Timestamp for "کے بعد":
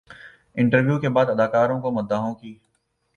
0.99-1.29